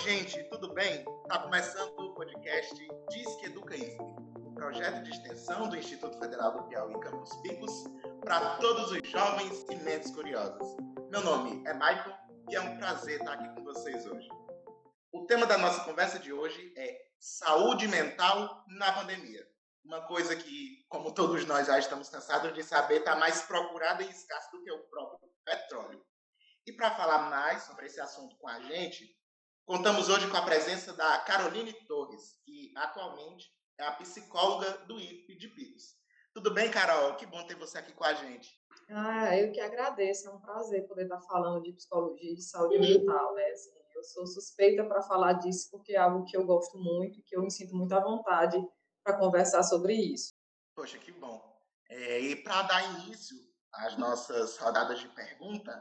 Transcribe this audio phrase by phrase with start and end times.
[0.00, 1.04] gente, tudo bem?
[1.24, 2.74] Está começando o podcast
[3.10, 4.02] Diz que Educa IFP,
[4.38, 7.84] um projeto de extensão do Instituto Federal do Piauí Campos Picos
[8.24, 10.66] para todos os jovens e mentes curiosas.
[11.10, 12.16] Meu nome é Michael
[12.48, 14.26] e é um prazer estar aqui com vocês hoje.
[15.12, 19.46] O tema da nossa conversa de hoje é saúde mental na pandemia.
[19.84, 24.08] Uma coisa que, como todos nós já estamos cansados de saber, está mais procurada e
[24.08, 26.02] escassa do que o próprio petróleo.
[26.66, 29.19] E para falar mais sobre esse assunto com a gente,
[29.70, 35.36] Contamos hoje com a presença da Caroline Torres, que atualmente é a psicóloga do IFP
[35.36, 35.94] de Picos.
[36.34, 37.14] Tudo bem, Carol?
[37.14, 38.50] Que bom ter você aqui com a gente.
[38.88, 40.28] Ah, eu que agradeço.
[40.28, 43.44] É um prazer poder estar falando de psicologia e de saúde mental, né?
[43.52, 47.22] Assim, eu sou suspeita para falar disso porque é algo que eu gosto muito e
[47.22, 48.60] que eu me sinto muito à vontade
[49.04, 50.34] para conversar sobre isso.
[50.74, 51.40] Poxa, que bom.
[51.88, 53.36] É, e para dar início
[53.72, 55.80] às nossas rodadas de pergunta,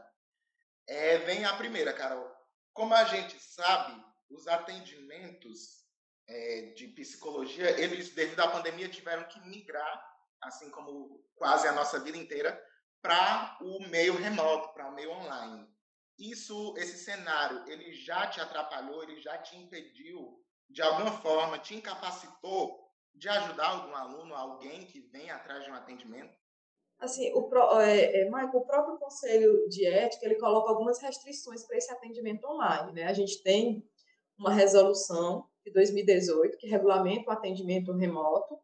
[0.88, 2.39] é, vem a primeira, Carol.
[2.80, 5.84] Como a gente sabe, os atendimentos
[6.26, 10.02] é, de psicologia, eles, devido à pandemia, tiveram que migrar,
[10.42, 12.58] assim como quase a nossa vida inteira,
[13.02, 15.68] para o meio remoto, para o meio online.
[16.18, 21.76] Isso, esse cenário, ele já te atrapalhou, ele já te impediu, de alguma forma, te
[21.76, 22.80] incapacitou
[23.14, 26.39] de ajudar algum aluno, alguém que vem atrás de um atendimento?
[27.00, 31.78] Assim, o, é, é, Michael, o próprio Conselho de Ética, ele coloca algumas restrições para
[31.78, 33.06] esse atendimento online, né?
[33.06, 33.88] A gente tem
[34.38, 38.60] uma resolução de 2018 que regulamenta o atendimento remoto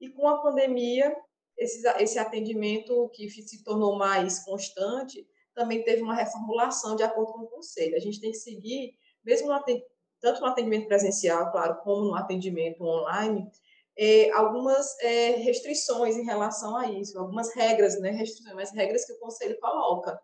[0.00, 1.16] e com a pandemia,
[1.56, 7.40] esse, esse atendimento que se tornou mais constante, também teve uma reformulação de acordo com
[7.40, 7.96] o Conselho.
[7.96, 9.64] A gente tem que seguir, mesmo no,
[10.20, 13.48] tanto no atendimento presencial, claro, como no atendimento online,
[13.98, 19.12] é, algumas é, restrições em relação a isso, algumas regras, né, restrições, mas regras que
[19.12, 20.20] o conselho coloca.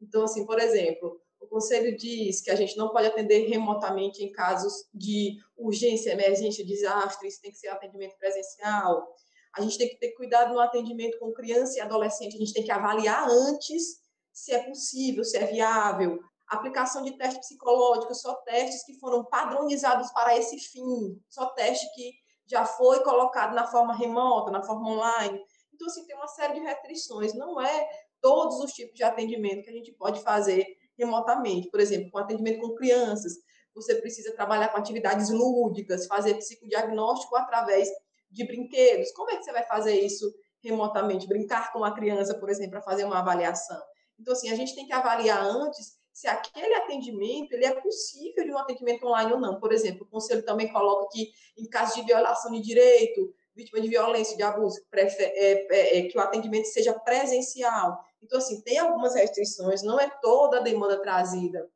[0.00, 4.32] Então, assim, por exemplo, o conselho diz que a gente não pode atender remotamente em
[4.32, 9.06] casos de urgência, emergência, desastre, isso tem que ser atendimento presencial.
[9.54, 12.64] A gente tem que ter cuidado no atendimento com criança e adolescente, a gente tem
[12.64, 14.00] que avaliar antes
[14.32, 16.18] se é possível, se é viável.
[16.48, 22.21] Aplicação de teste psicológico, só testes que foram padronizados para esse fim, só teste que
[22.46, 25.40] já foi colocado na forma remota, na forma online.
[25.74, 27.34] Então, assim, tem uma série de restrições.
[27.34, 27.88] Não é
[28.20, 30.64] todos os tipos de atendimento que a gente pode fazer
[30.98, 31.70] remotamente.
[31.70, 33.32] Por exemplo, com atendimento com crianças,
[33.74, 37.88] você precisa trabalhar com atividades lúdicas, fazer psicodiagnóstico através
[38.30, 39.12] de brinquedos.
[39.12, 40.30] Como é que você vai fazer isso
[40.62, 41.26] remotamente?
[41.26, 43.80] Brincar com a criança, por exemplo, para fazer uma avaliação.
[44.18, 48.52] Então, assim, a gente tem que avaliar antes se aquele atendimento ele é possível de
[48.52, 49.58] um atendimento online ou não.
[49.58, 53.88] Por exemplo, o conselho também coloca que, em caso de violação de direito, vítima de
[53.88, 57.98] violência, de abuso, é, é, é, que o atendimento seja presencial.
[58.22, 61.68] Então, assim, tem algumas restrições, não é toda a demanda trazida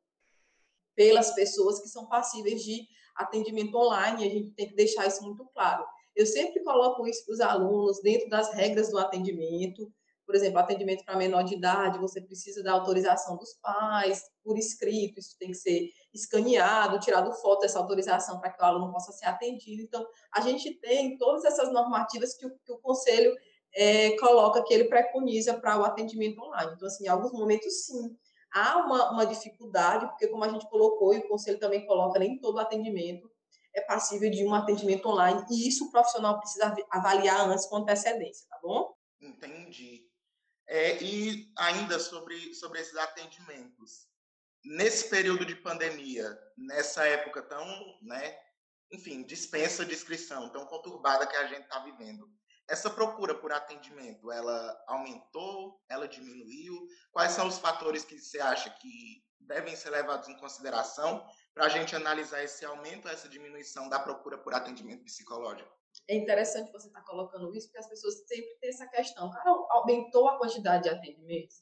[0.95, 2.87] pelas pessoas que são passíveis de
[3.17, 5.85] atendimento online, a gente tem que deixar isso muito claro.
[6.15, 9.91] Eu sempre coloco isso para os alunos dentro das regras do atendimento,
[10.27, 15.19] por exemplo, atendimento para menor de idade, você precisa da autorização dos pais, por escrito,
[15.19, 19.25] isso tem que ser escaneado, tirado foto dessa autorização para que o aluno possa ser
[19.25, 19.81] atendido.
[19.81, 20.05] Então,
[20.35, 23.33] a gente tem todas essas normativas que o, que o conselho
[23.73, 26.73] é, coloca, que ele preconiza para o atendimento online.
[26.75, 28.13] Então, assim, em alguns momentos, sim,
[28.53, 32.37] há uma, uma dificuldade, porque como a gente colocou, e o conselho também coloca, nem
[32.37, 33.31] todo atendimento
[33.73, 38.45] é passível de um atendimento online, e isso o profissional precisa avaliar antes com antecedência,
[38.49, 38.91] tá bom?
[39.21, 40.06] Entendi.
[40.67, 44.07] É, e ainda sobre, sobre esses atendimentos.
[44.65, 47.65] Nesse período de pandemia, nessa época tão,
[48.01, 48.37] né,
[48.91, 52.29] enfim, dispensa descrição, tão conturbada que a gente está vivendo,
[52.67, 56.85] essa procura por atendimento, ela aumentou, ela diminuiu?
[57.11, 61.69] Quais são os fatores que você acha que devem ser levados em consideração para a
[61.69, 65.71] gente analisar esse aumento, essa diminuição da procura por atendimento psicológico?
[66.07, 69.29] É interessante você estar tá colocando isso, porque as pessoas sempre têm essa questão.
[69.29, 71.61] Cara, aumentou a quantidade de atendimentos?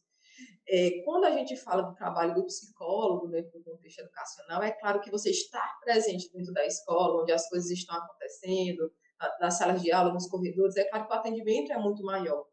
[0.67, 4.99] É, quando a gente fala do trabalho do psicólogo dentro do contexto educacional, é claro
[4.99, 8.91] que você estar presente dentro da escola, onde as coisas estão acontecendo,
[9.39, 12.45] nas salas de aula, nos corredores, é claro que o atendimento é muito maior.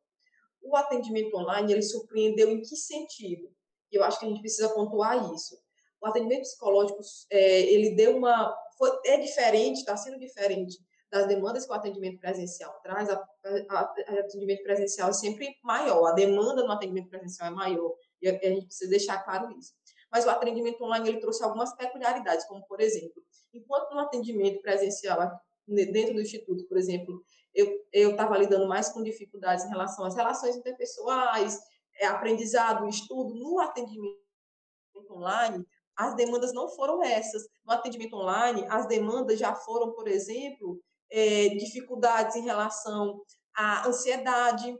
[0.62, 3.50] O atendimento online, ele surpreendeu em que sentido?
[3.90, 5.58] Eu acho que a gente precisa pontuar isso.
[6.00, 8.56] O atendimento psicológico, é, ele deu uma...
[8.78, 10.78] Foi, é diferente, está sendo diferente
[11.12, 16.64] das demandas que o atendimento presencial traz, o atendimento presencial é sempre maior, a demanda
[16.64, 19.74] no atendimento presencial é maior, e a, gente precisa deixar claro isso.
[20.10, 23.22] Mas o atendimento online ele trouxe algumas peculiaridades, como, por exemplo,
[23.52, 25.30] enquanto no atendimento presencial,
[25.68, 27.22] dentro do Instituto, por exemplo,
[27.54, 31.60] eu estava lidando mais com dificuldades em relação às relações interpessoais,
[32.00, 34.16] é, aprendizado, estudo, no atendimento
[35.10, 35.62] online,
[35.94, 37.42] as demandas não foram essas.
[37.66, 40.80] No atendimento online, as demandas já foram, por exemplo,
[41.12, 43.20] é, dificuldades em relação
[43.54, 44.74] à ansiedade,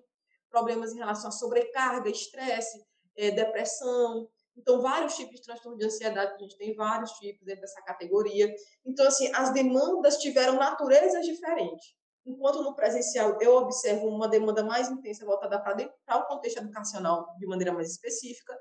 [0.50, 2.82] problemas em relação à sobrecarga, estresse,
[3.16, 4.26] é, depressão.
[4.56, 8.52] Então, vários tipos de transtorno de ansiedade, a gente tem vários tipos dentro dessa categoria.
[8.84, 11.94] Então, assim, as demandas tiveram naturezas diferentes.
[12.24, 17.46] Enquanto no presencial eu observo uma demanda mais intensa voltada para o contexto educacional de
[17.46, 18.56] maneira mais específica,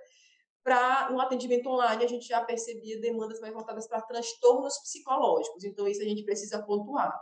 [0.63, 5.63] para no atendimento online a gente já percebia demandas mais voltadas para transtornos psicológicos.
[5.63, 7.13] Então isso a gente precisa pontuar.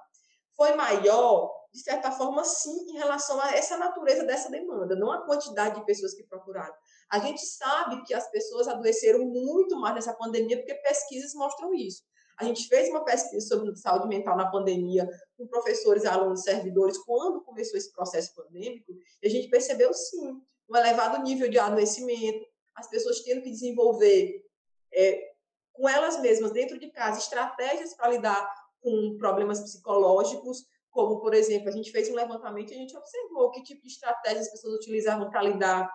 [0.59, 5.25] Foi maior, de certa forma, sim, em relação a essa natureza dessa demanda, não a
[5.25, 6.75] quantidade de pessoas que procuraram.
[7.09, 12.03] A gente sabe que as pessoas adoeceram muito mais nessa pandemia porque pesquisas mostram isso.
[12.37, 17.41] A gente fez uma pesquisa sobre saúde mental na pandemia com professores, alunos, servidores, quando
[17.45, 18.91] começou esse processo pandêmico,
[19.23, 22.45] e a gente percebeu, sim, um elevado nível de adoecimento,
[22.75, 24.43] as pessoas tendo que desenvolver
[24.93, 25.31] é,
[25.71, 31.69] com elas mesmas, dentro de casa, estratégias para lidar com problemas psicológicos, como, por exemplo,
[31.69, 34.75] a gente fez um levantamento e a gente observou que tipo de estratégias as pessoas
[34.75, 35.89] utilizavam para lidar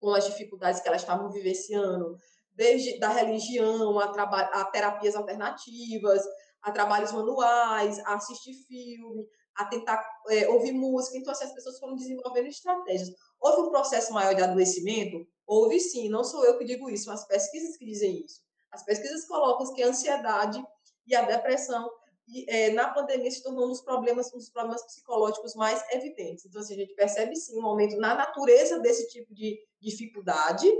[0.00, 2.16] com as dificuldades que elas estavam vivenciando,
[2.52, 6.22] desde da religião a, a terapias alternativas,
[6.62, 9.26] a trabalhos manuais, a assistir filme,
[9.56, 11.16] a tentar é, ouvir música.
[11.16, 13.10] Então, assim, as pessoas foram desenvolvendo estratégias.
[13.40, 15.26] Houve um processo maior de adoecimento?
[15.46, 18.40] Houve sim, não sou eu que digo isso, são as pesquisas que dizem isso.
[18.70, 20.62] As pesquisas colocam que a ansiedade
[21.06, 21.90] e a depressão
[22.30, 26.46] e, é, na pandemia se tornou um dos problemas, um dos problemas psicológicos mais evidentes.
[26.46, 30.70] Então, assim, a gente percebe sim um aumento na natureza desse tipo de dificuldade,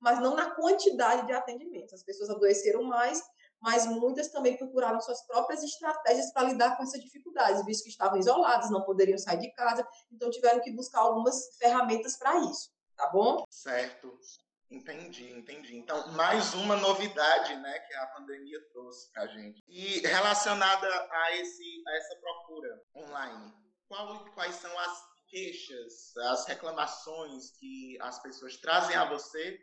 [0.00, 1.94] mas não na quantidade de atendimentos.
[1.94, 3.22] As pessoas adoeceram mais,
[3.60, 8.18] mas muitas também procuraram suas próprias estratégias para lidar com essas dificuldades, visto que estavam
[8.18, 13.08] isoladas, não poderiam sair de casa, então tiveram que buscar algumas ferramentas para isso, tá
[13.08, 13.44] bom?
[13.48, 14.18] Certo.
[14.70, 15.76] Entendi, entendi.
[15.76, 19.62] Então, mais uma novidade, né, que a pandemia trouxe para a gente.
[19.68, 23.54] E relacionada a esse a essa procura online,
[23.86, 29.58] qual, quais são as queixas, as reclamações que as pessoas trazem a você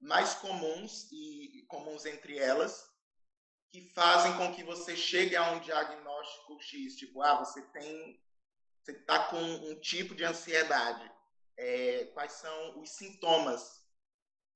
[0.00, 2.84] mais comuns e comuns entre elas
[3.74, 8.22] que fazem com que você chegue a um diagnóstico X, tipo, ah, você tem,
[8.80, 11.10] você está com um tipo de ansiedade.
[11.56, 13.83] É, quais são os sintomas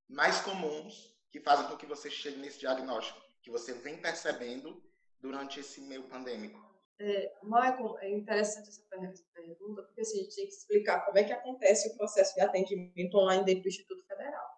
[0.09, 4.83] mais comuns que fazem com que você chegue nesse diagnóstico, que você vem percebendo
[5.21, 6.59] durante esse meio pandêmico?
[7.01, 8.83] É, Michael, é interessante essa
[9.33, 12.41] pergunta, porque assim, a gente tem que explicar como é que acontece o processo de
[12.41, 14.49] atendimento online dentro do Instituto Federal.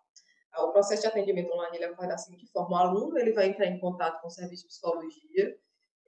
[0.58, 3.66] O processo de atendimento online ele ocorre da seguinte forma: o aluno ele vai entrar
[3.66, 5.58] em contato com o serviço de psicologia,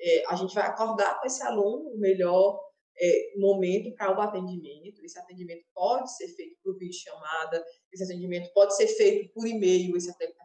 [0.00, 2.60] é, a gente vai acordar com esse aluno o melhor
[2.98, 5.04] é, momento para o atendimento.
[5.04, 6.51] Esse atendimento pode ser feito
[6.86, 10.42] por chamada, esse atendimento pode ser feito por e-mail, esse atendimento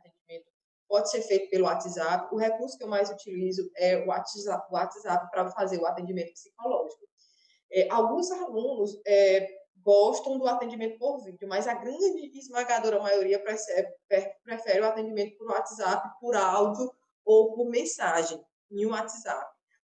[0.87, 2.33] pode ser feito pelo WhatsApp.
[2.33, 7.07] O recurso que eu mais utilizo é o WhatsApp, WhatsApp para fazer o atendimento psicológico.
[7.71, 9.47] É, alguns alunos é,
[9.83, 16.09] gostam do atendimento por vídeo, mas a grande esmagadora maioria prefere o atendimento por WhatsApp,
[16.19, 16.91] por áudio
[17.25, 18.41] ou por mensagem
[18.71, 19.45] em WhatsApp.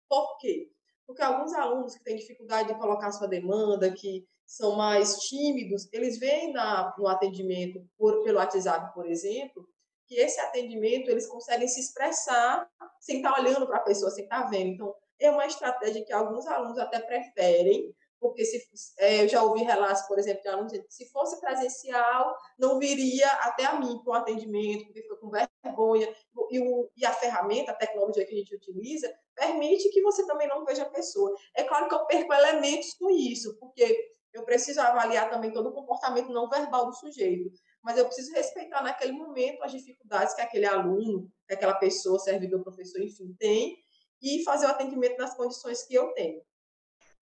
[0.07, 0.69] Por quê?
[1.05, 6.17] Porque alguns alunos que têm dificuldade de colocar sua demanda, que são mais tímidos, eles
[6.17, 9.63] veem na, no atendimento por, pelo WhatsApp, por exemplo,
[10.07, 12.67] que esse atendimento eles conseguem se expressar
[12.99, 14.73] sem estar olhando para a pessoa, sem estar vendo.
[14.73, 19.63] Então, é uma estratégia que alguns alunos até preferem porque se, é, eu já ouvi
[19.63, 24.11] relatos, por exemplo, de alunos que se fosse presencial, não viria até a mim para
[24.11, 26.13] o atendimento, porque fica com vergonha.
[26.51, 30.49] E, o, e a ferramenta, a tecnologia que a gente utiliza, permite que você também
[30.49, 31.33] não veja a pessoa.
[31.55, 35.73] É claro que eu perco elementos com isso, porque eu preciso avaliar também todo o
[35.73, 37.51] comportamento não verbal do sujeito.
[37.81, 42.61] Mas eu preciso respeitar naquele momento as dificuldades que aquele aluno, que aquela pessoa, servidor,
[42.61, 43.77] professor, enfim, tem,
[44.21, 46.41] e fazer o atendimento nas condições que eu tenho.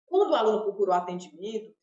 [0.05, 1.75] Quando o aluno procura o atendimento,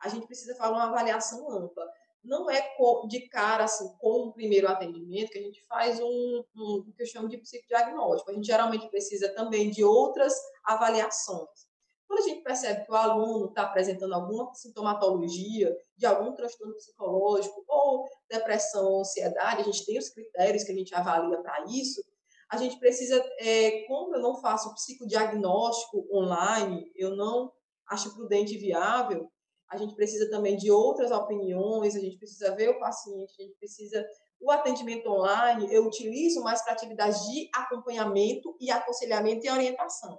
[0.00, 1.86] a gente precisa fazer uma avaliação ampla.
[2.22, 2.74] Não é
[3.06, 7.02] de cara, assim, com o primeiro atendimento, que a gente faz um, um, o que
[7.02, 8.30] eu chamo de psicodiagnóstico.
[8.30, 11.73] A gente geralmente precisa também de outras avaliações.
[12.06, 17.64] Quando a gente percebe que o aluno está apresentando alguma sintomatologia de algum transtorno psicológico
[17.66, 22.02] ou depressão ou ansiedade, a gente tem os critérios que a gente avalia para isso,
[22.50, 27.52] a gente precisa, é, como eu não faço psicodiagnóstico online, eu não
[27.88, 29.28] acho prudente e viável,
[29.68, 33.56] a gente precisa também de outras opiniões, a gente precisa ver o paciente, a gente
[33.56, 34.06] precisa.
[34.40, 40.18] O atendimento online eu utilizo mais para atividades de acompanhamento e aconselhamento e orientação.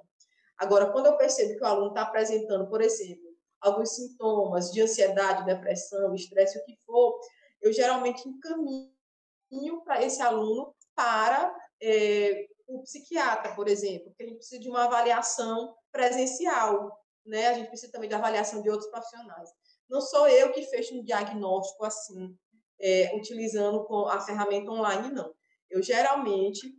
[0.57, 3.25] Agora, quando eu percebo que o aluno está apresentando, por exemplo,
[3.59, 7.19] alguns sintomas de ansiedade, depressão, estresse, o que for,
[7.61, 14.37] eu geralmente encaminho para esse aluno para é, o psiquiatra, por exemplo, porque a gente
[14.37, 17.47] precisa de uma avaliação presencial, né?
[17.47, 19.49] A gente precisa também de avaliação de outros profissionais.
[19.89, 22.35] Não sou eu que fecho um diagnóstico assim,
[22.79, 25.33] é, utilizando a ferramenta online, não.
[25.69, 26.75] Eu geralmente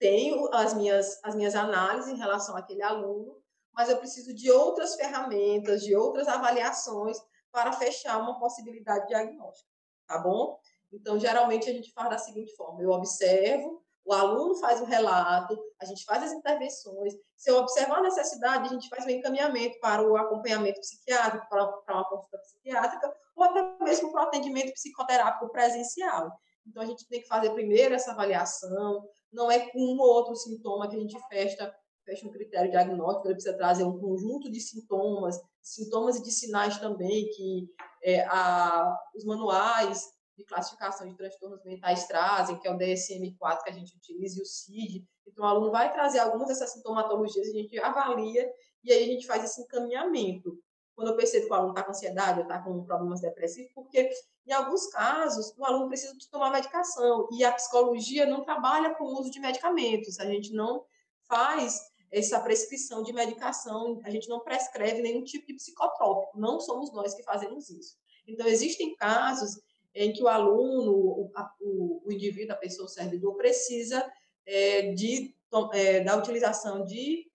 [0.00, 3.36] tenho as minhas, as minhas análises em relação àquele aluno,
[3.72, 7.18] mas eu preciso de outras ferramentas, de outras avaliações
[7.52, 9.70] para fechar uma possibilidade diagnóstica,
[10.08, 10.58] tá bom?
[10.92, 15.56] Então, geralmente a gente faz da seguinte forma: eu observo, o aluno faz o relato,
[15.80, 17.14] a gente faz as intervenções.
[17.36, 21.66] Se eu observar a necessidade, a gente faz o encaminhamento para o acompanhamento psiquiátrico, para,
[21.66, 26.32] para uma consulta psiquiátrica, ou até mesmo para o atendimento psicoterápico presencial.
[26.66, 30.34] Então, a gente tem que fazer primeiro essa avaliação, não é com um ou outro
[30.34, 34.60] sintoma que a gente fecha, fecha um critério diagnóstico, ele precisa trazer um conjunto de
[34.60, 37.68] sintomas, sintomas e de sinais também que
[38.02, 43.70] é, a, os manuais de classificação de transtornos mentais trazem, que é o DSM-4 que
[43.70, 45.06] a gente utiliza e o CID.
[45.26, 48.50] Então, o aluno vai trazer algumas dessas sintomatologias, a gente avalia
[48.82, 50.58] e aí a gente faz esse encaminhamento.
[51.00, 54.10] Quando eu percebo que o aluno está com ansiedade, está com problemas depressivos, porque
[54.46, 59.18] em alguns casos o aluno precisa tomar medicação e a psicologia não trabalha com o
[59.18, 60.20] uso de medicamentos.
[60.20, 60.84] A gente não
[61.26, 61.80] faz
[62.12, 67.14] essa prescrição de medicação, a gente não prescreve nenhum tipo de psicotrópico, não somos nós
[67.14, 67.96] que fazemos isso.
[68.26, 69.58] Então, existem casos
[69.94, 74.06] em que o aluno, o, o, o indivíduo, a pessoa, o servidor, precisa
[74.44, 75.34] é, de,
[75.72, 77.29] é, da utilização de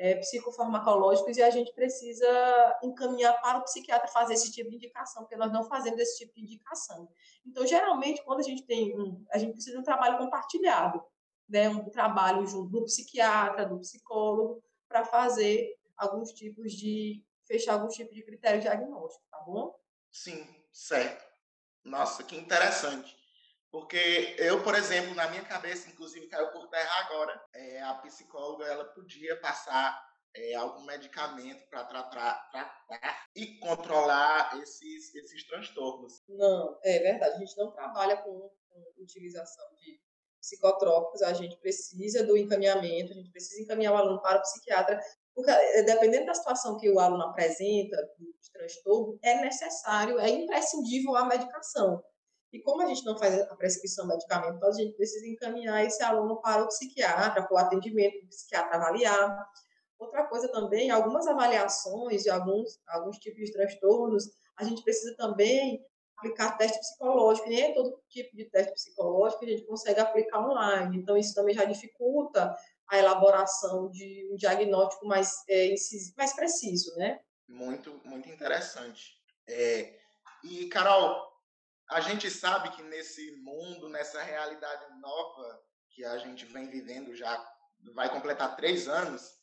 [0.00, 2.26] é, psicofarmacológicos e a gente precisa
[2.82, 6.34] encaminhar para o psiquiatra fazer esse tipo de indicação, porque nós não fazemos esse tipo
[6.34, 7.06] de indicação.
[7.46, 11.04] Então, geralmente, quando a gente tem um, a gente precisa de um trabalho compartilhado,
[11.46, 17.94] né, um trabalho junto do psiquiatra, do psicólogo, para fazer alguns tipos de fechar alguns
[17.94, 19.78] tipos de critério diagnóstico, tá bom?
[20.10, 21.22] Sim, certo.
[21.84, 23.14] Nossa, que interessante.
[23.70, 28.66] Porque eu, por exemplo, na minha cabeça, inclusive caiu por terra agora, é, a psicóloga
[28.66, 36.22] ela podia passar é, algum medicamento para tratar, tratar e controlar esses, esses transtornos.
[36.28, 37.36] Não, é verdade.
[37.36, 40.00] A gente não trabalha com, com utilização de
[40.40, 44.98] psicotrópicos, a gente precisa do encaminhamento, a gente precisa encaminhar o aluno para o psiquiatra,
[45.34, 51.14] porque é, dependendo da situação que o aluno apresenta, de transtorno, é necessário, é imprescindível
[51.14, 52.02] a medicação.
[52.52, 56.40] E como a gente não faz a prescrição medicamentosa, a gente precisa encaminhar esse aluno
[56.40, 59.48] para o psiquiatra, para o atendimento do psiquiatra avaliar.
[59.98, 65.84] Outra coisa também, algumas avaliações de alguns, alguns tipos de transtornos, a gente precisa também
[66.16, 67.48] aplicar teste psicológico.
[67.48, 70.98] Nem é todo tipo de teste psicológico que a gente consegue aplicar online.
[70.98, 72.54] Então, isso também já dificulta
[72.88, 75.72] a elaboração de um diagnóstico mais, é,
[76.16, 77.20] mais preciso, né?
[77.48, 79.16] Muito, muito interessante.
[79.48, 79.94] É,
[80.44, 81.29] e, Carol,
[81.90, 87.44] a gente sabe que nesse mundo, nessa realidade nova que a gente vem vivendo já,
[87.94, 89.40] vai completar três anos,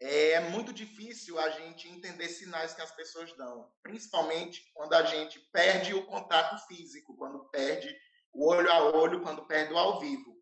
[0.00, 5.38] é muito difícil a gente entender sinais que as pessoas dão, principalmente quando a gente
[5.52, 7.94] perde o contato físico, quando perde
[8.32, 10.34] o olho a olho, quando perde o ao vivo.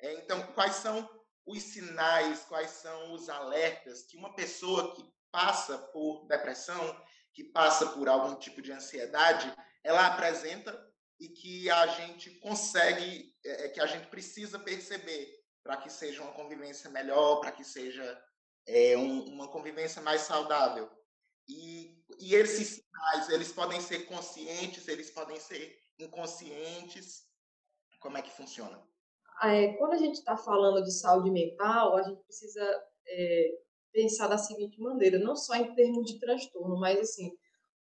[0.00, 1.08] É, então, quais são
[1.46, 5.02] os sinais, quais são os alertas que uma pessoa que
[5.32, 9.52] passa por depressão, que passa por algum tipo de ansiedade,
[9.82, 10.89] ela apresenta
[11.20, 16.22] e que a gente consegue, é, é, que a gente precisa perceber para que seja
[16.22, 18.24] uma convivência melhor, para que seja
[18.66, 20.90] é, um, uma convivência mais saudável.
[21.46, 27.26] E, e esses sinais, eles podem ser conscientes, eles podem ser inconscientes.
[28.00, 28.82] Como é que funciona?
[29.42, 32.62] É, quando a gente está falando de saúde mental, a gente precisa
[33.06, 33.58] é,
[33.92, 37.36] pensar da seguinte maneira, não só em termos de transtorno, mas assim,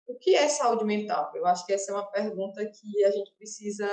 [0.07, 1.31] o que é saúde mental?
[1.35, 3.87] Eu acho que essa é uma pergunta que a gente precisa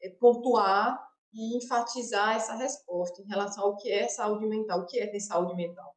[0.00, 0.98] é, pontuar
[1.32, 5.20] e enfatizar essa resposta em relação ao que é saúde mental, o que é ter
[5.20, 5.94] saúde mental.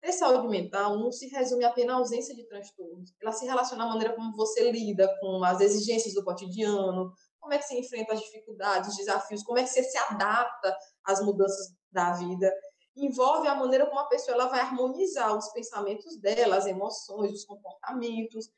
[0.00, 3.88] Ter saúde mental não se resume apenas à ausência de transtornos, ela se relaciona à
[3.88, 8.20] maneira como você lida com as exigências do cotidiano, como é que você enfrenta as
[8.20, 12.52] dificuldades, os desafios, como é que você se adapta às mudanças da vida.
[12.96, 17.44] Envolve a maneira como a pessoa ela vai harmonizar os pensamentos dela, as emoções, os
[17.44, 18.50] comportamentos,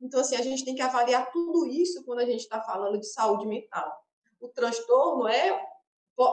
[0.00, 3.06] então, assim, a gente tem que avaliar tudo isso quando a gente está falando de
[3.06, 3.92] saúde mental.
[4.40, 5.60] O transtorno é,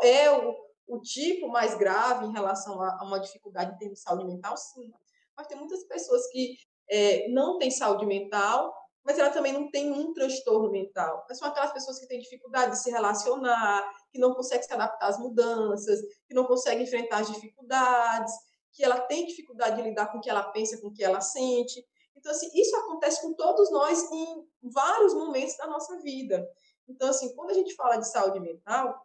[0.03, 0.55] é o,
[0.87, 4.55] o tipo mais grave em relação a, a uma dificuldade em termos de saúde mental,
[4.55, 4.91] sim.
[5.35, 6.55] Mas tem muitas pessoas que
[6.89, 11.25] é, não têm saúde mental, mas ela também não tem um transtorno mental.
[11.27, 15.07] Mas são aquelas pessoas que têm dificuldade de se relacionar, que não conseguem se adaptar
[15.07, 18.33] às mudanças, que não conseguem enfrentar as dificuldades,
[18.73, 21.21] que ela tem dificuldade de lidar com o que ela pensa, com o que ela
[21.21, 21.85] sente.
[22.15, 26.47] Então, assim, isso acontece com todos nós em vários momentos da nossa vida.
[26.87, 28.99] Então, assim, quando a gente fala de saúde mental,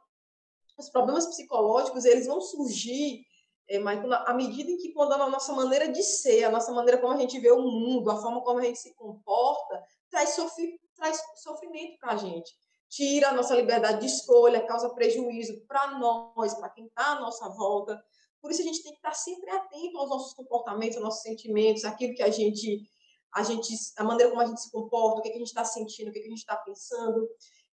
[0.79, 3.25] os problemas psicológicos eles vão surgir
[3.71, 7.01] é, mas à medida em que quando a nossa maneira de ser, a nossa maneira
[7.01, 10.81] como a gente vê o mundo, a forma como a gente se comporta, traz, sofri,
[10.97, 12.53] traz sofrimento para a gente.
[12.89, 17.49] Tira a nossa liberdade de escolha, causa prejuízo para nós, para quem está à nossa
[17.51, 18.03] volta.
[18.43, 21.85] Por isso a gente tem que estar sempre atento aos nossos comportamentos, aos nossos sentimentos,
[21.85, 22.81] aquilo que a gente,
[23.35, 25.49] a gente, a maneira como a gente se comporta, o que, é que a gente
[25.49, 27.29] está sentindo, o que, é que a gente está pensando.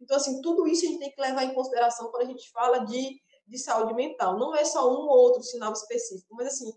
[0.01, 2.79] Então, assim, tudo isso a gente tem que levar em consideração quando a gente fala
[2.79, 4.38] de de saúde mental.
[4.38, 6.72] Não é só um ou outro sinal específico, mas assim,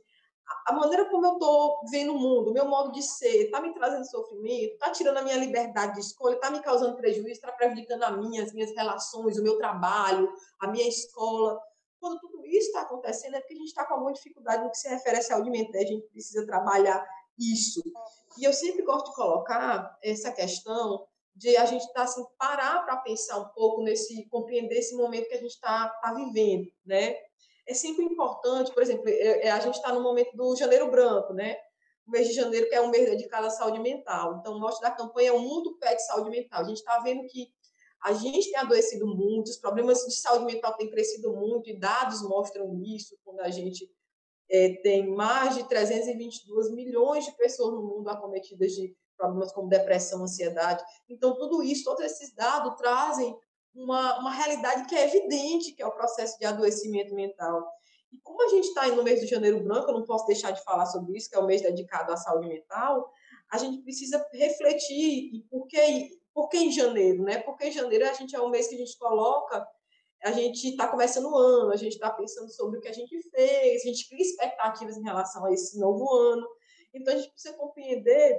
[0.67, 3.73] a maneira como eu estou vendo o mundo, o meu modo de ser, está me
[3.73, 8.05] trazendo sofrimento, está tirando a minha liberdade de escolha, está me causando prejuízo, está prejudicando
[8.05, 11.61] a minha, as minhas relações, o meu trabalho, a minha escola.
[11.99, 14.77] Quando tudo isso está acontecendo, é porque a gente está com alguma dificuldade no que
[14.77, 17.05] se refere à saúde mental, a gente precisa trabalhar
[17.39, 17.83] isso.
[18.39, 22.97] E eu sempre gosto de colocar essa questão de a gente tá, assim, parar para
[22.99, 27.15] pensar um pouco nesse, compreender esse momento que a gente está tá vivendo, né?
[27.69, 31.35] É sempre importante, por exemplo, é, é, a gente está no momento do Janeiro Branco,
[31.35, 31.57] né?
[32.07, 34.39] O mês de janeiro, que é um mês dedicado à saúde mental.
[34.39, 36.61] Então, o mote da campanha é o mundo pede saúde mental.
[36.61, 37.53] A gente está vendo que
[38.03, 42.23] a gente tem adoecido muito, os problemas de saúde mental têm crescido muito, e dados
[42.23, 43.91] mostram isso, quando a gente
[44.51, 50.23] é, tem mais de 322 milhões de pessoas no mundo acometidas de problemas como depressão,
[50.23, 50.85] ansiedade.
[51.09, 53.37] Então, tudo isso, todos esses dados trazem
[53.75, 57.67] uma, uma realidade que é evidente, que é o processo de adoecimento mental.
[58.13, 60.63] E como a gente está no mês do Janeiro Branco, eu não posso deixar de
[60.63, 63.11] falar sobre isso, que é o mês dedicado à saúde mental,
[63.51, 67.39] a gente precisa refletir e por que, por que em janeiro, né?
[67.39, 69.67] Porque em janeiro a gente é o mês que a gente coloca,
[70.27, 73.17] a gente está começando o ano, a gente está pensando sobre o que a gente
[73.31, 76.45] fez, a gente cria expectativas em relação a esse novo ano.
[76.93, 78.37] Então a gente precisa compreender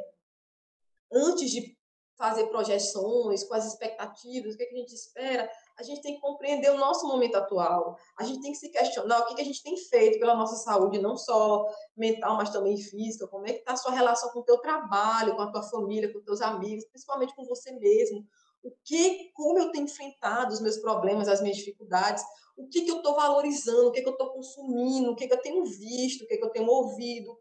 [1.10, 1.78] antes de
[2.18, 6.20] fazer projeções, as expectativas, o que, é que a gente espera, a gente tem que
[6.20, 7.96] compreender o nosso momento atual.
[8.20, 10.58] A gente tem que se questionar o que, que a gente tem feito pela nossa
[10.58, 11.66] saúde, não só
[11.96, 13.28] mental, mas também física.
[13.30, 16.12] Como é que está a sua relação com o teu trabalho, com a tua família,
[16.12, 18.28] com os teus amigos, principalmente com você mesmo.
[18.64, 22.24] O que, como eu tenho enfrentado os meus problemas, as minhas dificuldades,
[22.58, 25.34] o que, que eu estou valorizando, o que, que eu estou consumindo, o que, que
[25.34, 27.38] eu tenho visto, o que, que eu tenho ouvido,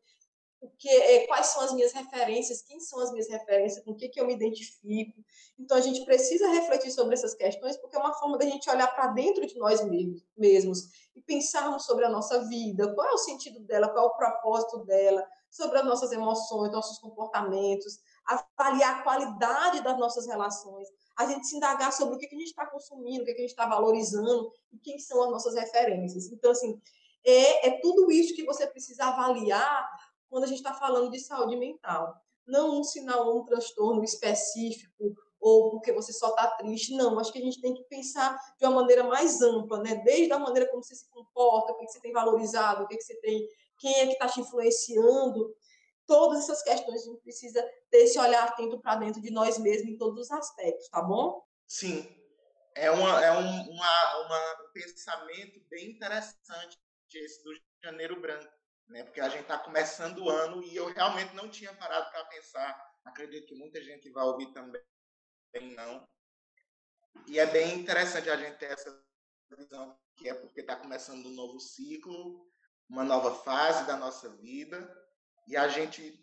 [0.61, 3.97] o que, é, quais são as minhas referências, quem são as minhas referências, com o
[3.97, 5.19] que, que eu me identifico.
[5.59, 8.89] Então, a gente precisa refletir sobre essas questões, porque é uma forma da gente olhar
[8.89, 9.81] para dentro de nós
[10.37, 14.17] mesmos e pensarmos sobre a nossa vida, qual é o sentido dela, qual é o
[14.17, 21.27] propósito dela, sobre as nossas emoções, nossos comportamentos, avaliar a qualidade das nossas relações, a
[21.27, 23.43] gente se indagar sobre o que, que a gente está consumindo, o que, que a
[23.43, 26.31] gente está valorizando e quem são as nossas referências.
[26.31, 26.81] Então, assim,
[27.25, 29.89] é, é tudo isso que você precisa avaliar
[30.29, 32.15] quando a gente está falando de saúde mental.
[32.47, 36.95] Não um sinal ou um transtorno específico ou porque você só está triste.
[36.95, 39.97] Não, acho que a gente tem que pensar de uma maneira mais ampla, né?
[40.05, 43.15] Desde a maneira como você se comporta, o que, você tem valorizado, o que, você
[43.21, 43.47] tem,
[43.79, 45.55] quem é que está te influenciando.
[46.07, 49.91] Todas essas questões a gente precisa ter esse olhar atento para dentro de nós mesmos
[49.91, 51.43] em todos os aspectos, tá bom?
[51.67, 52.09] Sim.
[52.75, 56.79] É, uma, é um, uma, uma, um pensamento bem interessante
[57.15, 57.51] esse do
[57.83, 58.57] Janeiro Branco
[58.89, 59.03] né?
[59.05, 62.95] Porque a gente está começando o ano e eu realmente não tinha parado para pensar.
[63.05, 64.83] Acredito que muita gente vai ouvir também
[65.75, 66.07] não.
[67.27, 69.03] E é bem interessante a gente ter essa
[69.57, 72.47] visão que é porque está começando um novo ciclo,
[72.89, 75.06] uma nova fase da nossa vida
[75.47, 76.19] e a gente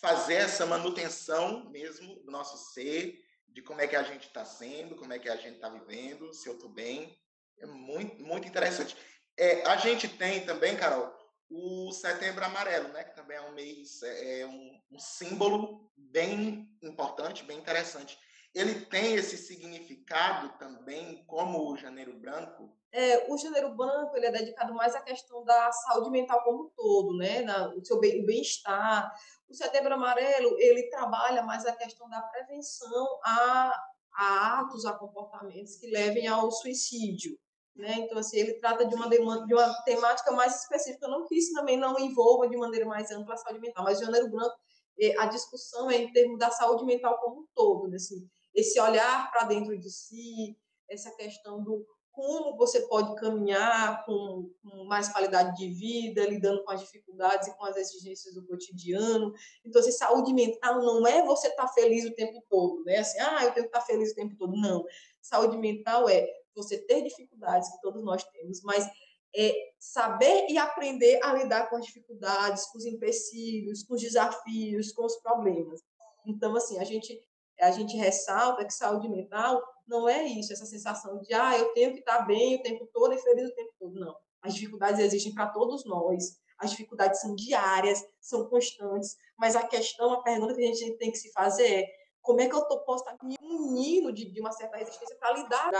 [0.00, 4.96] fazer essa manutenção mesmo do nosso ser, de como é que a gente está sendo,
[4.96, 7.16] como é que a gente está vivendo, se eu estou bem,
[7.58, 8.96] é muito muito interessante.
[9.38, 11.12] É, a gente tem também, Carol,
[11.48, 16.68] o Setembro Amarelo, né, que também é um mês, é, é um, um, símbolo bem
[16.82, 18.18] importante, bem interessante.
[18.54, 22.70] Ele tem esse significado também, como o Janeiro Branco?
[22.92, 26.70] É, o Janeiro Branco ele é dedicado mais à questão da saúde mental como um
[26.76, 29.10] todo, né, na, o seu bem-estar.
[29.48, 33.74] O Setembro Amarelo ele trabalha mais a questão da prevenção a,
[34.14, 37.38] a atos, a comportamentos que levem ao suicídio.
[37.74, 38.00] Né?
[38.00, 41.54] Então, assim, ele trata de uma, demanda, de uma temática mais específica, não que isso
[41.54, 44.54] também não envolva de maneira mais ampla a saúde mental, mas Janeiro Branco,
[45.00, 47.96] eh, a discussão é em termos da saúde mental como um todo, né?
[47.96, 50.56] assim, esse olhar para dentro de si,
[50.88, 56.70] essa questão do como você pode caminhar com, com, mais qualidade de vida, lidando com
[56.70, 59.32] as dificuldades e com as exigências do cotidiano.
[59.64, 62.98] Então, assim, saúde mental não é você estar tá feliz o tempo todo, né?
[62.98, 64.54] Assim, ah, eu tenho que estar tá feliz o tempo todo.
[64.54, 64.84] Não.
[65.22, 68.86] Saúde mental é você ter dificuldades, que todos nós temos, mas
[69.34, 74.92] é saber e aprender a lidar com as dificuldades, com os empecilhos, com os desafios,
[74.92, 75.80] com os problemas.
[76.26, 77.18] Então, assim, a gente
[77.62, 81.92] a gente ressalta que saúde mental não é isso, essa sensação de, ah, eu tenho
[81.92, 84.00] que estar bem o tempo todo e feliz o tempo todo.
[84.00, 84.14] Não.
[84.42, 86.40] As dificuldades existem para todos nós.
[86.58, 91.10] As dificuldades são diárias, são constantes, mas a questão, a pergunta que a gente tem
[91.10, 91.86] que se fazer é
[92.20, 95.32] como é que eu tô, posso estar me unindo de, de uma certa resistência para
[95.32, 95.70] lidar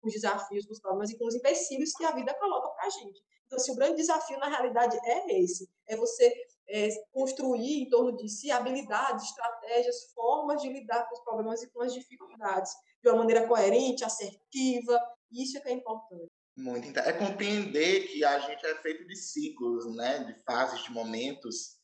[0.00, 2.86] com os desafios, com os problemas e com os empecilhos que a vida coloca para
[2.86, 3.22] a gente.
[3.46, 5.68] Então, assim, o grande desafio, na realidade, é esse.
[5.86, 6.34] É você
[6.68, 11.70] é, construir em torno de si habilidades, estratégias, formas de lidar com os problemas e
[11.70, 12.72] com as dificuldades
[13.02, 15.00] de uma maneira coerente, assertiva.
[15.30, 16.30] Isso é que é importante.
[16.56, 16.98] Muito.
[17.00, 20.20] É compreender que a gente é feito de ciclos, né?
[20.20, 21.78] de fases, de momentos.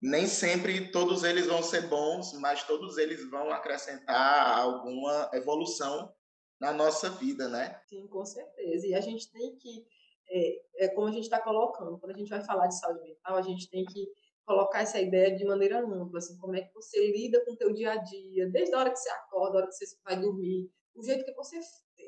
[0.00, 6.14] Nem sempre todos eles vão ser bons, mas todos eles vão acrescentar alguma evolução
[6.60, 7.80] na nossa vida, né?
[7.88, 8.86] Sim, com certeza.
[8.86, 9.84] E a gente tem que,
[10.78, 13.42] é, como a gente está colocando, quando a gente vai falar de saúde mental, a
[13.42, 14.08] gente tem que
[14.44, 17.72] colocar essa ideia de maneira ampla, assim, como é que você lida com o teu
[17.72, 20.70] dia a dia, desde a hora que você acorda, a hora que você vai dormir,
[20.94, 21.60] o jeito que você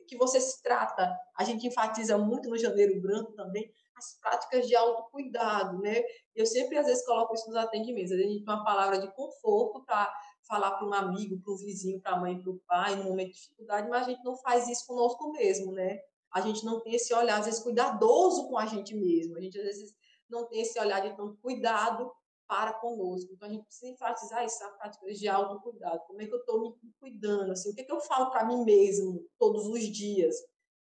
[0.06, 1.16] que você se trata.
[1.36, 6.02] A gente enfatiza muito no Janeiro Branco também as práticas de autocuidado, né?
[6.34, 8.12] Eu sempre, às vezes, coloco isso nos atendimentos.
[8.12, 10.10] A gente tem uma palavra de conforto para
[10.48, 13.28] falar para um amigo, para um vizinho, para a mãe, para o pai, no momento
[13.28, 16.00] de dificuldade, mas a gente não faz isso conosco mesmo, né?
[16.32, 19.36] A gente não tem esse olhar, às vezes, cuidadoso com a gente mesmo.
[19.36, 19.94] A gente, às vezes,
[20.28, 22.10] não tem esse olhar de tanto cuidado
[22.46, 23.32] para conosco.
[23.32, 26.00] Então, a gente precisa enfatizar isso, prática de autocuidado.
[26.06, 27.52] Como é que eu estou me cuidando?
[27.52, 30.34] Assim, o que, é que eu falo para mim mesmo todos os dias?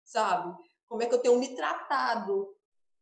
[0.05, 0.57] Sabe?
[0.89, 2.55] Como é que eu tenho me tratado?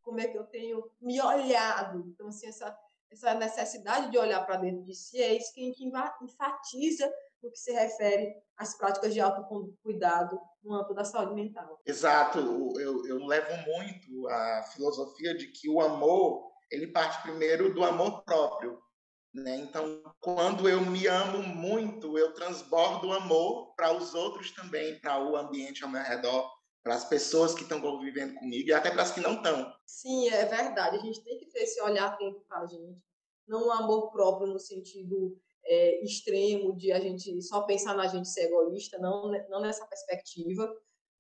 [0.03, 2.05] Como é que eu tenho me olhado?
[2.09, 2.75] Então, assim, essa,
[3.11, 5.85] essa necessidade de olhar para dentro de si é isso que a gente
[6.23, 7.13] enfatiza
[7.45, 11.81] no que se refere às práticas de autocuidado no âmbito da saúde mental.
[11.85, 12.39] Exato.
[12.81, 18.25] Eu, eu levo muito a filosofia de que o amor ele parte primeiro do amor
[18.25, 18.83] próprio.
[19.33, 19.57] Né?
[19.57, 25.37] Então, quando eu me amo muito, eu transbordo amor para os outros também, para o
[25.37, 26.49] ambiente ao meu redor,
[26.83, 29.73] para as pessoas que estão convivendo comigo e até para as que não estão.
[29.87, 30.97] Sim, é verdade.
[30.97, 33.03] A gente tem que ter esse olhar atento para a gente.
[33.47, 38.29] Não o amor próprio no sentido é, extremo de a gente só pensar na gente
[38.29, 40.73] ser egoísta, não, não nessa perspectiva,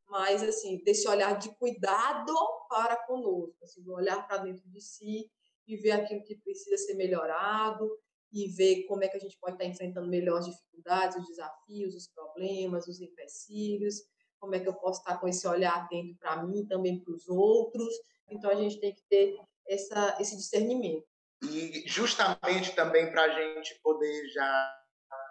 [0.09, 2.33] mas assim, desse olhar de cuidado
[2.69, 5.31] para conosco, assim, olhar para dentro de si
[5.67, 7.91] e ver aquilo que precisa ser melhorado
[8.33, 11.95] e ver como é que a gente pode estar enfrentando melhor as dificuldades, os desafios,
[11.95, 14.03] os problemas, os empecilhos,
[14.39, 17.29] como é que eu posso estar com esse olhar atento para mim também para os
[17.29, 17.95] outros.
[18.29, 21.07] Então a gente tem que ter essa, esse discernimento.
[21.51, 24.81] E justamente também para a gente poder já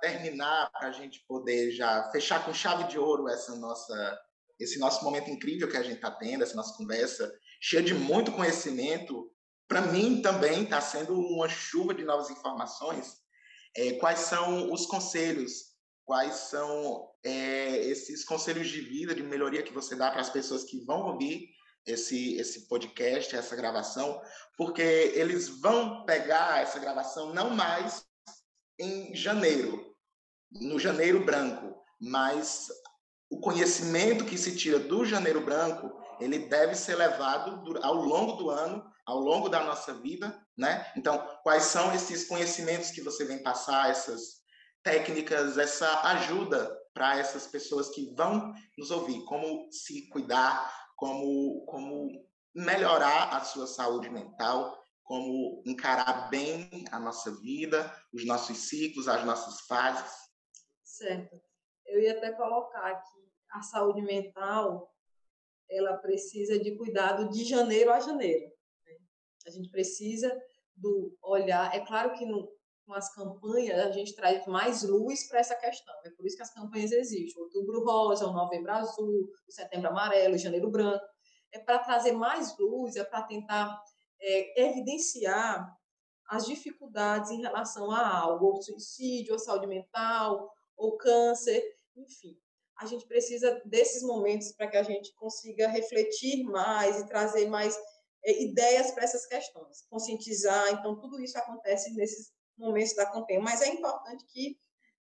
[0.02, 4.20] terminar, para a gente poder já fechar com chave de ouro essa nossa,
[4.60, 8.32] esse nosso momento incrível que a gente está tendo, essa nossa conversa, cheia de muito
[8.32, 9.32] conhecimento,
[9.68, 13.16] para mim também está sendo uma chuva de novas informações.
[13.76, 15.74] É, quais são os conselhos?
[16.06, 20.66] Quais são é, esses conselhos de vida, de melhoria que você dá para as pessoas
[20.66, 21.48] que vão ouvir
[21.86, 24.22] esse, esse podcast, essa gravação?
[24.58, 28.06] Porque eles vão pegar essa gravação não mais
[28.80, 29.96] em janeiro,
[30.52, 32.68] no janeiro branco, mas
[33.30, 38.50] o conhecimento que se tira do janeiro branco, ele deve ser levado ao longo do
[38.50, 40.92] ano ao longo da nossa vida, né?
[40.96, 44.42] Então, quais são esses conhecimentos que você vem passar, essas
[44.82, 52.24] técnicas, essa ajuda para essas pessoas que vão nos ouvir, como se cuidar, como como
[52.54, 59.26] melhorar a sua saúde mental, como encarar bem a nossa vida, os nossos ciclos, as
[59.26, 60.14] nossas fases.
[60.84, 61.42] Certo.
[61.86, 64.92] Eu ia até colocar aqui a saúde mental,
[65.70, 68.52] ela precisa de cuidado de janeiro a janeiro.
[69.46, 70.32] A gente precisa
[70.76, 71.76] do olhar.
[71.76, 72.50] É claro que no,
[72.86, 75.94] com as campanhas a gente traz mais luz para essa questão.
[76.06, 77.42] É por isso que as campanhas existem.
[77.42, 81.06] O Outubro Rosa, o Novembro Azul, o Setembro Amarelo, o Janeiro Branco.
[81.52, 83.80] É para trazer mais luz, é para tentar
[84.20, 85.72] é, evidenciar
[86.28, 91.64] as dificuldades em relação a algo, ou suicídio, ou saúde mental, ou câncer,
[91.96, 92.38] enfim.
[92.80, 97.78] A gente precisa desses momentos para que a gente consiga refletir mais e trazer mais
[98.26, 100.74] é, ideias para essas questões, conscientizar.
[100.74, 103.42] Então, tudo isso acontece nesses momentos da campanha.
[103.42, 104.60] Mas é importante que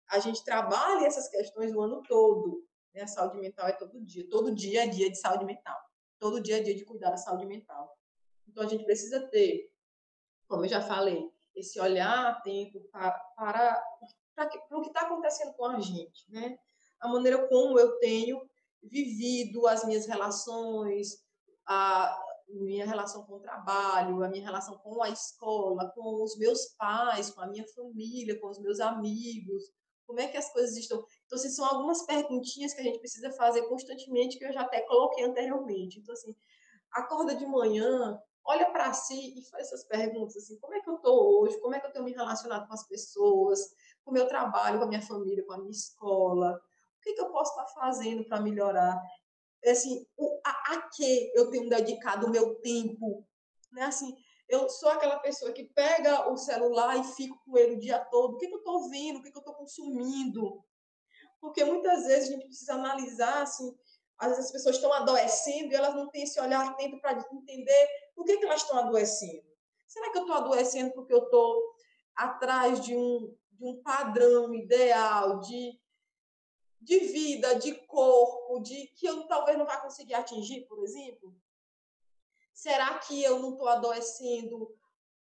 [0.08, 2.64] a gente trabalhe essas questões o ano todo.
[2.94, 3.02] Né?
[3.02, 4.28] A saúde mental é todo dia.
[4.28, 5.78] Todo dia é dia de saúde mental.
[6.18, 7.96] Todo dia é dia de cuidar da saúde mental.
[8.46, 9.72] Então, a gente precisa ter,
[10.48, 13.82] como eu já falei, esse olhar atento para, para,
[14.34, 16.30] para o que está acontecendo com a gente.
[16.30, 16.58] Né?
[17.00, 18.48] A maneira como eu tenho
[18.82, 21.24] vivido as minhas relações,
[21.66, 22.20] a,
[22.52, 27.30] minha relação com o trabalho, a minha relação com a escola, com os meus pais,
[27.30, 29.64] com a minha família, com os meus amigos,
[30.06, 31.04] como é que as coisas estão.
[31.26, 34.80] Então, assim, são algumas perguntinhas que a gente precisa fazer constantemente, que eu já até
[34.80, 36.00] coloquei anteriormente.
[36.00, 36.34] Então, assim,
[36.92, 40.96] acorda de manhã, olha para si e faz essas perguntas, assim, como é que eu
[40.96, 41.60] estou hoje?
[41.60, 43.60] Como é que eu tenho me relacionado com as pessoas?
[44.04, 46.60] Com o meu trabalho, com a minha família, com a minha escola?
[46.98, 49.00] O que, que eu posso estar fazendo para melhorar?
[49.66, 53.26] Assim, o, a, a que eu tenho dedicado o meu tempo?
[53.72, 53.82] Né?
[53.82, 54.16] Assim,
[54.48, 58.34] eu sou aquela pessoa que pega o celular e fico com ele o dia todo.
[58.34, 59.18] O que, que eu estou vendo?
[59.18, 60.64] O que, que eu estou consumindo?
[61.40, 63.74] Porque muitas vezes a gente precisa analisar, assim,
[64.18, 67.88] às vezes as pessoas estão adoecendo e elas não têm esse olhar atento para entender
[68.14, 69.48] por que, que elas estão adoecendo.
[69.86, 71.62] Será que eu estou adoecendo porque eu estou
[72.14, 75.80] atrás de um, de um padrão ideal de,
[76.80, 81.34] de vida, de corpo, de que talvez não vá conseguir atingir, por exemplo?
[82.52, 84.76] Será que eu não estou adoecendo?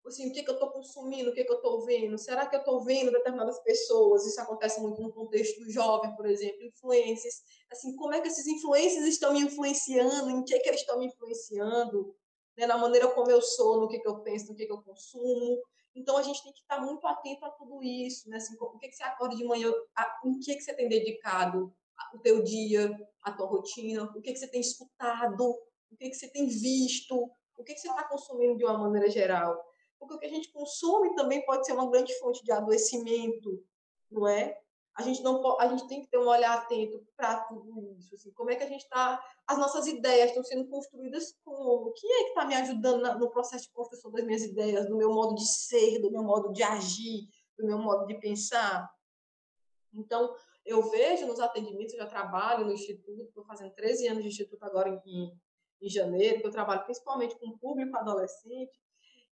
[0.05, 2.55] Assim, o que, que eu estou consumindo, o que, que eu estou vendo, será que
[2.55, 7.43] eu estou vendo determinadas pessoas, isso acontece muito no contexto do jovem, por exemplo, influências,
[7.69, 11.05] assim, como é que esses influências estão me influenciando, em que, que eles estão me
[11.05, 12.15] influenciando,
[12.57, 14.81] né, na maneira como eu sou, no que, que eu penso, no que, que eu
[14.81, 15.61] consumo,
[15.93, 18.87] então a gente tem que estar muito atento a tudo isso, né, assim, o que,
[18.87, 21.71] que você acorda de manhã, a, em que, que você tem dedicado
[22.13, 22.91] o teu dia,
[23.23, 25.49] a tua rotina, o que, que você tem escutado,
[25.91, 27.15] o que, que você tem visto,
[27.57, 29.57] o que, que você está consumindo de uma maneira geral
[29.99, 33.61] porque o que a gente consome também pode ser uma grande fonte de adoecimento,
[34.09, 34.57] não é?
[34.95, 38.31] A gente não a gente tem que ter um olhar atento para tudo isso, assim,
[38.31, 42.23] como é que a gente está, as nossas ideias estão sendo construídas como, quem é
[42.23, 45.35] que está me ajudando na, no processo de construção das minhas ideias, do meu modo
[45.35, 48.89] de ser, do meu modo de agir, do meu modo de pensar?
[49.93, 50.33] Então,
[50.69, 54.63] eu vejo nos atendimentos, eu já trabalho no instituto, estou fazendo 13 anos de instituto
[54.63, 55.33] agora em,
[55.81, 58.79] em janeiro, que eu trabalho principalmente com público adolescente,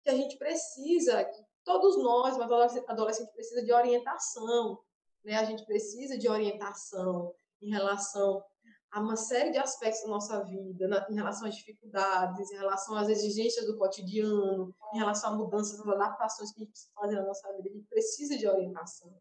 [0.02, 4.78] que a gente precisa, que todos nós, mas adolescente precisa de orientação,
[5.24, 5.36] né?
[5.36, 8.44] A gente precisa de orientação em relação
[8.92, 12.94] a uma série de aspectos da nossa vida, na, em relação às dificuldades, em relação
[12.94, 17.16] às exigências do cotidiano, em relação a mudanças, às adaptações que a gente precisa fazer
[17.16, 17.70] na nossa vida.
[17.70, 19.12] A gente precisa de orientação.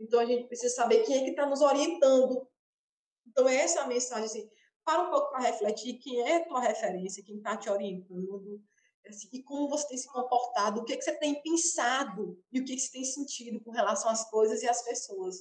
[0.00, 2.46] Então, a gente precisa saber quem é que está nos orientando.
[3.26, 4.50] Então, essa é a mensagem, assim,
[4.84, 8.62] para um pouco para refletir quem é a tua referência, quem está te orientando,
[9.08, 12.60] Assim, e como você tem se comportado, o que, é que você tem pensado e
[12.60, 15.36] o que, é que você tem sentido com relação às coisas e às pessoas,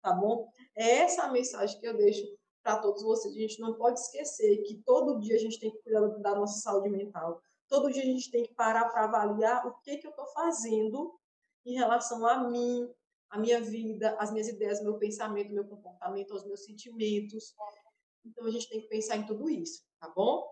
[0.00, 0.48] tá bom?
[0.76, 2.22] É essa a mensagem que eu deixo
[2.62, 3.34] para todos vocês.
[3.34, 6.60] A gente não pode esquecer que todo dia a gente tem que cuidar da nossa
[6.60, 7.42] saúde mental.
[7.68, 11.18] Todo dia a gente tem que parar para avaliar o que, que eu estou fazendo
[11.66, 12.88] em relação a mim,
[13.32, 17.54] a minha vida, as minhas ideias, meu pensamento, meu comportamento, os meus sentimentos.
[18.24, 20.46] Então a gente tem que pensar em tudo isso, tá bom?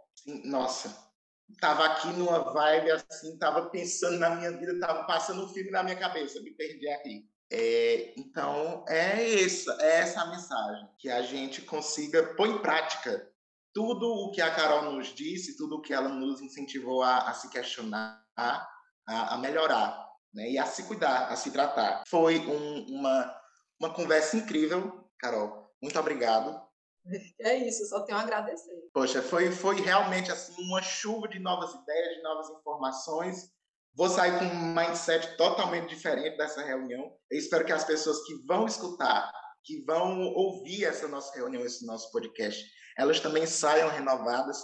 [0.45, 1.13] Nossa,
[1.61, 5.83] tava aqui numa vibe assim, tava pensando na minha vida, tava passando um filme na
[5.83, 7.29] minha cabeça, me perdi aqui.
[7.53, 13.31] É, então, é essa, é essa a mensagem, que a gente consiga pôr em prática
[13.75, 17.35] tudo o que a Carol nos disse, tudo o que ela nos incentivou a, a
[17.35, 18.67] se questionar, a,
[19.07, 20.51] a, melhorar, né?
[20.51, 22.03] e a se cuidar, a se tratar.
[22.09, 23.41] Foi um, uma,
[23.81, 25.71] uma conversa incrível, Carol.
[25.83, 26.61] Muito obrigado.
[27.41, 28.75] É isso, só tenho a agradecer.
[28.93, 33.51] Poxa, foi, foi realmente assim uma chuva de novas ideias, de novas informações.
[33.97, 37.11] Vou sair com um mindset totalmente diferente dessa reunião.
[37.31, 39.33] Eu espero que as pessoas que vão escutar,
[39.65, 42.65] que vão ouvir essa nossa reunião, esse nosso podcast,
[42.97, 44.59] elas também saiam renovadas.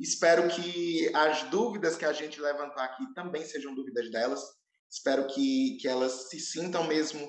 [0.00, 4.40] Espero que as dúvidas que a gente levantou aqui também sejam dúvidas delas.
[4.92, 7.26] Espero que, que elas se sintam mesmo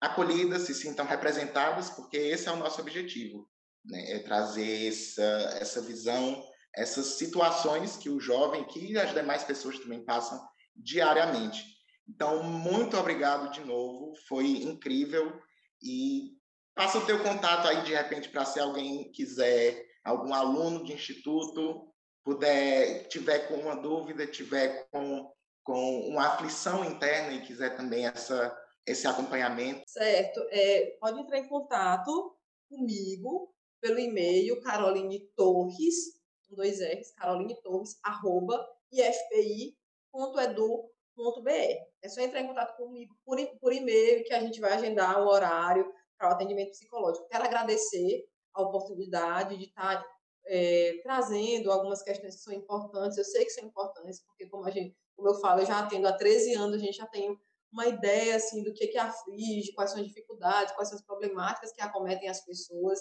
[0.00, 3.48] acolhidas, se sintam representadas, porque esse é o nosso objetivo
[3.88, 4.12] né?
[4.12, 5.22] é trazer essa,
[5.60, 10.40] essa visão, essas situações que o jovem, que as demais pessoas também passam
[10.74, 11.64] diariamente.
[12.08, 15.40] Então, muito obrigado de novo, foi incrível
[15.82, 16.32] e
[16.74, 21.92] passa o teu contato aí de repente para se alguém quiser, algum aluno de instituto
[22.24, 25.32] puder tiver com uma dúvida, tiver com
[25.66, 29.82] com uma aflição interna e quiser também essa esse acompanhamento.
[29.88, 32.36] Certo, é, pode entrar em contato
[32.70, 39.74] comigo pelo e-mail Caroline Torres, com dois R's, Caroline Torres, arroba, ifpi.edu.br.
[42.00, 45.26] É só entrar em contato comigo por, por e-mail que a gente vai agendar o
[45.26, 47.26] horário para o atendimento psicológico.
[47.28, 48.24] Quero agradecer
[48.54, 50.06] a oportunidade de estar
[50.46, 53.18] é, trazendo algumas questões que são importantes.
[53.18, 56.06] Eu sei que são importantes, porque como, a gente, como eu falo, eu já atendo
[56.06, 57.38] há 13 anos, a gente já tem
[57.72, 61.72] uma ideia assim do que, que aflige, quais são as dificuldades, quais são as problemáticas
[61.72, 63.00] que acometem as pessoas.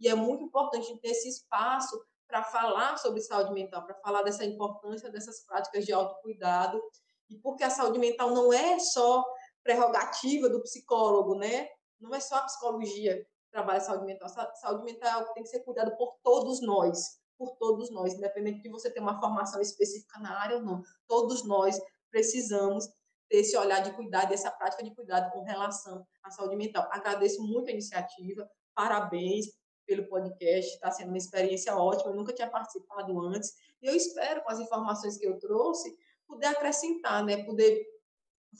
[0.00, 4.44] E é muito importante ter esse espaço para falar sobre saúde mental, para falar dessa
[4.44, 6.80] importância dessas práticas de autocuidado.
[7.28, 9.24] E porque a saúde mental não é só
[9.62, 11.68] prerrogativa do psicólogo, né?
[12.00, 13.26] Não é só a psicologia
[13.56, 14.28] trabalha saúde mental.
[14.28, 18.14] Saúde mental é algo que tem que ser cuidado por todos nós, por todos nós,
[18.14, 20.82] independente de você ter uma formação específica na área ou não.
[21.06, 21.78] Todos nós
[22.10, 22.86] precisamos
[23.28, 26.88] ter esse olhar de cuidado, essa prática de cuidado com relação à saúde mental.
[26.90, 29.46] Agradeço muito a iniciativa, parabéns
[29.86, 34.42] pelo podcast, está sendo uma experiência ótima, eu nunca tinha participado antes, e eu espero,
[34.42, 35.96] com as informações que eu trouxe,
[36.26, 37.86] poder acrescentar, né, poder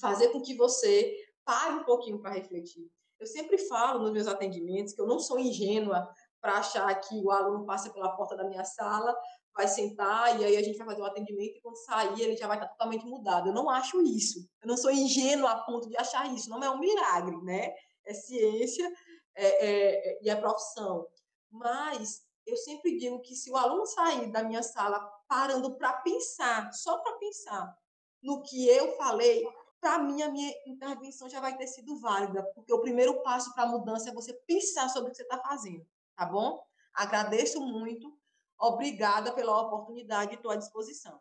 [0.01, 2.89] fazer com que você pare um pouquinho para refletir.
[3.19, 6.09] Eu sempre falo nos meus atendimentos que eu não sou ingênua
[6.47, 9.13] para achar que o aluno passa pela porta da minha sala,
[9.53, 12.37] vai sentar e aí a gente vai fazer o um atendimento e quando sair ele
[12.37, 13.49] já vai estar totalmente mudado.
[13.49, 14.49] Eu não acho isso.
[14.63, 16.49] Eu não sou ingênua a ponto de achar isso.
[16.49, 17.75] Não é um milagre, né?
[18.05, 18.89] É ciência
[19.35, 21.09] é, é, é, e é profissão.
[21.51, 26.73] Mas eu sempre digo que se o aluno sair da minha sala parando para pensar,
[26.73, 27.77] só para pensar
[28.23, 29.45] no que eu falei,
[29.81, 33.65] para mim a minha intervenção já vai ter sido válida, porque o primeiro passo para
[33.65, 35.85] a mudança é você pensar sobre o que você está fazendo,
[36.17, 36.65] tá bom?
[36.95, 38.19] Agradeço muito,
[38.59, 41.21] obrigada pela oportunidade e à disposição.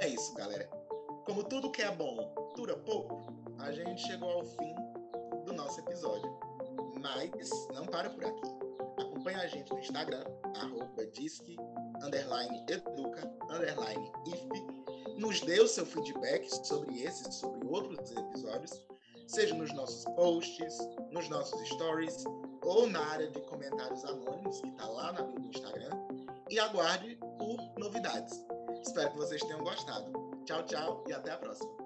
[0.00, 0.66] É isso, galera.
[1.26, 3.26] Como tudo que é bom dura pouco,
[3.58, 4.74] a gente chegou ao fim
[5.44, 6.38] do nosso episódio.
[7.00, 8.48] Mas não para por aqui.
[8.98, 10.24] Acompanhe a gente no Instagram,
[10.56, 11.56] arroba disque,
[12.02, 15.18] underline educa, underline if.
[15.18, 18.87] Nos dê o seu feedback sobre esses e sobre outros episódios,
[19.28, 20.78] seja nos nossos posts,
[21.12, 22.24] nos nossos stories
[22.62, 25.90] ou na área de comentários anônimos que está lá na bio do Instagram.
[26.50, 28.44] E aguarde por novidades.
[28.82, 30.10] Espero que vocês tenham gostado.
[30.46, 31.77] Tchau, tchau e até a próxima.